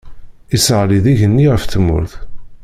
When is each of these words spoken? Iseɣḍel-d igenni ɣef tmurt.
Iseɣḍel-d 0.55 1.05
igenni 1.11 1.47
ɣef 1.53 1.63
tmurt. 1.65 2.13